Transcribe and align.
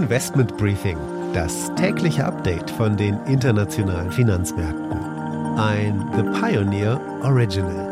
Investment 0.00 0.56
Briefing, 0.56 0.96
das 1.34 1.74
tägliche 1.74 2.24
Update 2.24 2.70
von 2.70 2.96
den 2.96 3.18
internationalen 3.26 4.10
Finanzmärkten. 4.10 4.98
Ein 5.58 6.10
The 6.16 6.22
Pioneer 6.40 6.98
Original. 7.22 7.90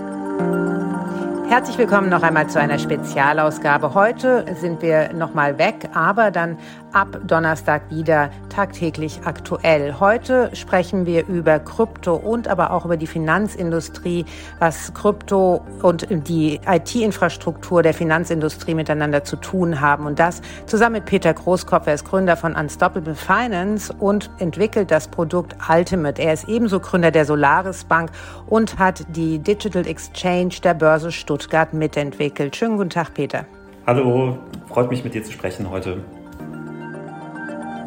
Herzlich 1.51 1.77
willkommen 1.77 2.09
noch 2.09 2.23
einmal 2.23 2.49
zu 2.49 2.59
einer 2.59 2.79
Spezialausgabe. 2.79 3.93
Heute 3.93 4.47
sind 4.59 4.81
wir 4.81 5.13
noch 5.13 5.35
mal 5.35 5.59
weg, 5.59 5.91
aber 5.93 6.31
dann 6.31 6.57
ab 6.93 7.19
Donnerstag 7.27 7.83
wieder 7.91 8.31
tagtäglich 8.49 9.21
aktuell. 9.25 9.95
Heute 10.01 10.51
sprechen 10.55 11.07
wir 11.07 11.27
über 11.27 11.59
Krypto 11.59 12.15
und 12.15 12.49
aber 12.49 12.73
auch 12.73 12.85
über 12.85 12.97
die 12.97 13.07
Finanzindustrie, 13.07 14.25
was 14.59 14.93
Krypto 14.95 15.61
und 15.83 16.07
die 16.11 16.61
IT-Infrastruktur 16.67 17.83
der 17.83 17.95
Finanzindustrie 17.95 18.75
miteinander 18.75 19.25
zu 19.25 19.37
tun 19.37 19.81
haben. 19.81 20.07
Und 20.07 20.19
das 20.19 20.41
zusammen 20.67 20.95
mit 20.95 21.05
Peter 21.05 21.33
Großkopf. 21.35 21.87
Er 21.87 21.95
ist 21.95 22.05
Gründer 22.05 22.37
von 22.37 22.55
Unstoppable 22.55 23.15
Finance 23.15 23.95
und 23.99 24.31
entwickelt 24.39 24.91
das 24.91 25.09
Produkt 25.09 25.57
Ultimate. 25.69 26.21
Er 26.21 26.33
ist 26.33 26.49
ebenso 26.49 26.81
Gründer 26.81 27.11
der 27.11 27.25
Solaris 27.25 27.85
Bank 27.85 28.11
und 28.47 28.79
hat 28.79 29.05
die 29.15 29.39
Digital 29.39 29.87
Exchange 29.87 30.55
der 30.63 30.75
Börse 30.75 31.13
Stuttgart 31.13 31.73
mitentwickelt. 31.73 32.57
Schönen 32.57 32.77
guten 32.77 32.91
Tag, 32.91 33.15
Peter. 33.15 33.45
Hallo, 33.87 34.39
freut 34.69 34.91
mich 34.91 35.03
mit 35.03 35.15
dir 35.15 35.25
zu 35.25 35.33
sprechen 35.33 35.71
heute. 35.71 36.03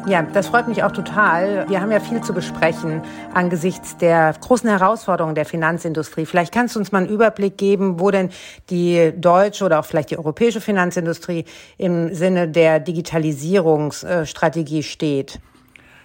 Ja, 0.06 0.22
das 0.22 0.48
freut 0.48 0.66
mich 0.66 0.82
auch 0.82 0.90
total. 0.90 1.68
Wir 1.68 1.80
haben 1.80 1.92
ja 1.92 2.00
viel 2.00 2.20
zu 2.22 2.34
besprechen 2.34 3.02
angesichts 3.34 3.96
der 3.96 4.34
großen 4.40 4.68
Herausforderungen 4.68 5.36
der 5.36 5.44
Finanzindustrie. 5.44 6.26
Vielleicht 6.26 6.52
kannst 6.52 6.74
du 6.74 6.80
uns 6.80 6.90
mal 6.90 6.98
einen 6.98 7.08
Überblick 7.08 7.56
geben, 7.56 8.00
wo 8.00 8.10
denn 8.10 8.30
die 8.68 9.12
deutsche 9.16 9.64
oder 9.64 9.78
auch 9.78 9.84
vielleicht 9.84 10.10
die 10.10 10.18
europäische 10.18 10.60
Finanzindustrie 10.60 11.44
im 11.78 12.12
Sinne 12.12 12.48
der 12.48 12.80
Digitalisierungsstrategie 12.80 14.82
steht. 14.82 15.38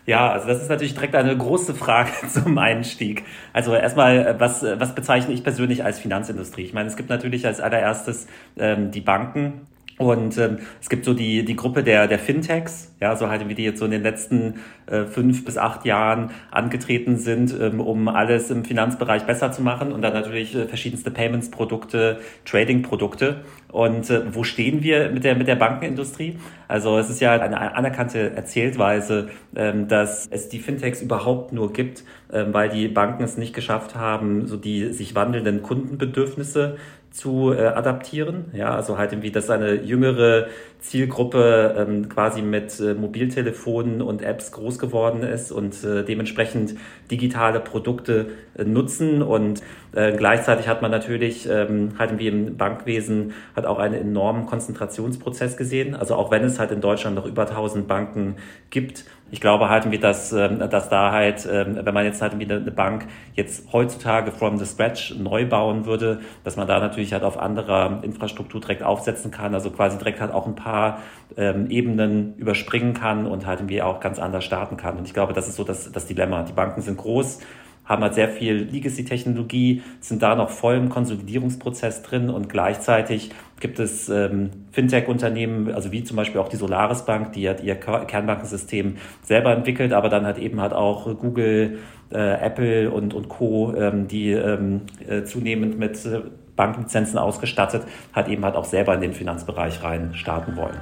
Ja, 0.06 0.32
also 0.32 0.48
das 0.48 0.62
ist 0.62 0.70
natürlich 0.70 0.94
direkt 0.94 1.16
eine 1.16 1.36
große 1.36 1.74
Frage 1.74 2.12
zum 2.32 2.56
Einstieg. 2.60 3.24
Also 3.52 3.74
erstmal, 3.74 4.40
was, 4.40 4.62
was 4.62 4.94
bezeichne 4.94 5.34
ich 5.34 5.44
persönlich 5.44 5.84
als 5.84 5.98
Finanzindustrie? 5.98 6.62
Ich 6.62 6.74
meine, 6.74 6.88
es 6.88 6.98
gibt 6.98 7.10
natürlich 7.10 7.48
als 7.48 7.60
allererstes 7.60 8.28
ähm, 8.58 8.92
die 8.92 9.02
Banken, 9.02 9.66
und 9.98 10.38
ähm, 10.38 10.60
es 10.80 10.90
gibt 10.90 11.06
so 11.06 11.16
die, 11.16 11.44
die 11.44 11.56
Gruppe 11.56 11.84
der, 11.84 12.08
der 12.08 12.20
Fintechs, 12.20 12.94
ja, 13.00 13.16
so 13.16 13.30
halt 13.30 13.48
wie 13.50 13.56
die 13.56 13.64
jetzt 13.64 13.80
so 13.80 13.86
in 13.86 13.92
den 13.92 14.04
letzten 14.04 14.62
äh, 14.86 15.06
fünf 15.06 15.44
bis 15.44 15.58
acht 15.58 15.86
Jahren 15.86 16.30
angetreten 16.52 17.18
sind, 17.18 17.56
ähm, 17.60 17.80
um 17.80 18.08
alles 18.08 18.52
im 18.52 18.64
Finanzbereich 18.64 19.24
besser 19.24 19.52
zu 19.52 19.64
machen 19.64 19.92
und 19.92 20.04
dann 20.04 20.14
natürlich 20.14 20.56
äh, 20.56 20.68
verschiedenste 20.68 21.10
Payments-Produkte, 21.10 22.20
Trading-Produkte. 22.46 23.42
Und 23.72 24.12
äh, 24.12 24.36
wo 24.36 24.44
stehen 24.44 24.84
wir 24.84 25.10
mit 25.10 25.24
der, 25.24 25.36
mit 25.36 25.48
der 25.48 25.56
Bankenindustrie? 25.56 26.38
Also 26.68 27.00
es 27.00 27.10
ist 27.10 27.20
ja 27.20 27.32
eine 27.32 27.76
anerkannte 27.76 28.36
Erzähltweise, 28.36 29.30
ähm, 29.56 29.88
dass 29.88 30.28
es 30.30 30.48
die 30.48 30.60
Fintechs 30.60 31.02
überhaupt 31.02 31.54
nur 31.54 31.74
gibt, 31.74 32.04
ähm, 32.32 32.54
weil 32.54 32.70
die 32.70 32.88
Banken 32.88 33.24
es 33.24 33.38
nicht 33.38 33.56
geschafft 33.56 33.96
haben, 33.96 34.46
so 34.46 34.58
die 34.58 34.94
sich 34.94 35.16
wandelnden 35.16 35.64
Kundenbedürfnisse 35.64 36.78
zu 37.18 37.52
äh, 37.52 37.66
adaptieren. 37.66 38.46
Ja, 38.54 38.76
also 38.76 38.98
halt 38.98 39.12
irgendwie, 39.12 39.32
dass 39.32 39.50
eine 39.50 39.74
jüngere 39.74 40.48
Zielgruppe 40.80 41.76
ähm, 41.76 42.10
quasi 42.10 42.44
mit 42.44 42.80
äh, 42.80 42.94
Mobiltelefonen 42.94 44.04
und 44.04 44.22
Apps 44.22 44.52
groß 44.52 44.78
geworden 44.78 45.24
ist 45.24 45.52
und 45.52 45.84
äh, 45.84 46.04
dementsprechend 46.04 46.76
digitale 47.10 47.60
Produkte 47.60 48.28
äh, 48.56 48.64
nutzen 48.64 49.24
und 49.24 49.64
äh, 49.94 50.16
gleichzeitig 50.16 50.68
hat 50.68 50.84
man 50.84 50.92
natürlich 50.92 51.50
ähm, 51.50 51.94
halt 51.98 52.20
wie 52.20 52.28
im 52.28 52.56
Bankwesen 52.56 53.34
hat 53.56 53.66
auch 53.66 53.80
einen 53.80 53.96
enormen 53.96 54.46
Konzentrationsprozess 54.46 55.58
gesehen. 55.58 55.96
Also 55.96 56.14
auch 56.14 56.30
wenn 56.30 56.44
es 56.44 56.60
halt 56.60 56.72
in 56.72 56.82
Deutschland 56.82 57.16
noch 57.16 57.26
über 57.26 57.48
1000 57.50 57.88
Banken 57.88 58.36
gibt, 58.70 59.06
ich 59.30 59.42
glaube 59.42 59.70
halt 59.70 59.84
irgendwie, 59.84 60.00
dass, 60.00 60.32
ähm, 60.32 60.60
dass 60.70 60.90
da 60.90 61.12
halt, 61.12 61.48
ähm, 61.52 61.78
wenn 61.82 61.94
man 61.94 62.06
jetzt 62.06 62.22
halt 62.22 62.40
wieder 62.40 62.58
eine 62.58 62.72
Bank 62.72 63.08
jetzt 63.34 63.72
heutzutage 63.74 64.32
from 64.32 64.58
the 64.58 64.66
scratch 64.66 65.16
neu 65.18 65.46
bauen 65.46 65.86
würde, 65.86 66.22
dass 66.44 66.56
man 66.56 66.68
da 66.68 66.80
natürlich 66.80 67.14
halt 67.14 67.24
auf 67.24 67.38
anderer 67.38 68.00
Infrastruktur 68.04 68.62
direkt 68.62 68.84
aufsetzen 68.84 69.32
kann, 69.32 69.54
also 69.54 69.70
quasi 69.70 69.98
direkt 69.98 70.22
halt 70.22 70.32
auch 70.32 70.48
ein 70.48 70.56
paar 70.56 71.00
ähm, 71.36 71.70
Ebenen 71.70 72.36
überspringen 72.38 72.94
kann 72.94 73.26
und 73.26 73.46
halt 73.46 73.60
irgendwie 73.60 73.82
auch 73.82 74.00
ganz 74.00 74.20
anders 74.20 74.46
starten 74.46 74.78
kann. 74.78 74.98
Und 74.98 75.08
ich 75.08 75.14
glaube, 75.14 75.34
das 75.34 75.48
ist 75.48 75.56
so 75.56 75.64
das, 75.64 75.92
das 75.92 76.06
Dilemma. 76.06 76.44
Die 76.44 76.54
Banken 76.54 76.82
sind 76.82 76.98
groß, 76.98 77.40
haben 77.88 78.04
halt 78.04 78.14
sehr 78.14 78.30
viel 78.30 78.68
Legacy-Technologie, 78.72 79.82
sind 80.00 80.22
da 80.22 80.36
noch 80.36 80.50
voll 80.50 80.76
im 80.76 80.90
Konsolidierungsprozess 80.90 82.04
drin 82.04 82.30
und 82.30 82.50
gleichzeitig 82.50 83.32
gibt 83.60 83.80
es 83.80 84.10
ähm, 84.10 84.52
Fintech-Unternehmen, 84.72 85.74
also 85.74 85.92
wie 85.92 86.04
zum 86.04 86.18
Beispiel 86.18 86.40
auch 86.40 86.50
die 86.50 86.58
Solaris 86.58 87.06
Bank, 87.06 87.34
die 87.34 87.50
hat 87.50 87.64
ihr 87.64 87.76
Kernbankensystem 87.76 88.98
selber 89.24 89.52
entwickelt, 89.54 89.94
aber 89.94 90.10
dann 90.10 90.26
halt 90.26 90.38
eben 90.38 90.62
halt 90.62 90.74
auch 90.74 91.06
Google, 91.18 91.80
äh, 92.12 92.18
Apple 92.18 92.92
und, 92.92 93.14
und 93.14 93.30
Co., 93.30 93.74
ähm, 93.76 94.08
die 94.08 94.32
ähm, 94.32 94.82
äh, 95.08 95.24
zunehmend 95.24 95.80
mit 95.80 96.06
äh, 96.06 96.22
Banklizenzen 96.56 97.18
ausgestattet, 97.18 97.84
hat 98.14 98.28
eben 98.28 98.44
halt 98.44 98.56
auch 98.56 98.66
selber 98.66 98.94
in 98.96 99.02
den 99.02 99.14
Finanzbereich 99.14 99.84
rein 99.84 100.14
starten 100.14 100.56
wollen. 100.56 100.78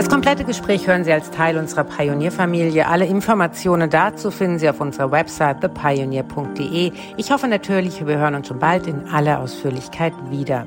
Das 0.00 0.08
komplette 0.08 0.44
Gespräch 0.44 0.86
hören 0.86 1.04
Sie 1.04 1.12
als 1.12 1.30
Teil 1.30 1.58
unserer 1.58 1.84
Pionierfamilie. 1.84 2.88
Alle 2.88 3.04
Informationen 3.04 3.90
dazu 3.90 4.30
finden 4.30 4.58
Sie 4.58 4.66
auf 4.66 4.80
unserer 4.80 5.10
Website 5.10 5.60
thepioneer.de. 5.60 6.90
Ich 7.18 7.30
hoffe 7.30 7.48
natürlich, 7.48 8.06
wir 8.06 8.16
hören 8.16 8.34
uns 8.34 8.48
schon 8.48 8.58
bald 8.58 8.86
in 8.86 9.06
aller 9.10 9.40
Ausführlichkeit 9.40 10.14
wieder. 10.30 10.64